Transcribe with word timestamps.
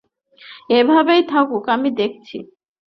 এভাবেই 0.69 1.21
থাকুন, 1.23 1.63
আমি 1.67 1.89
দেখছি। 1.91 2.37